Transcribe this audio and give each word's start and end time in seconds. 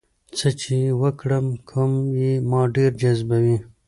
څه 0.37 0.49
چې 0.61 0.77
وکړم 1.01 1.45
کوم 1.69 1.91
یې 2.19 2.31
ما 2.49 2.61
ډېر 2.75 2.91
جذبوي؟ 3.01 3.57